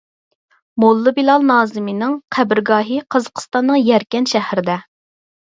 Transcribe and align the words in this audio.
موللا 0.83 1.11
بىلال 1.17 1.45
نازىمىنىڭ 1.49 2.15
قەبرىگاھى 2.39 2.99
قازاقسىتاننىڭ 3.17 3.79
يەركەنت 3.91 4.35
شەھىرىدە. 4.35 4.81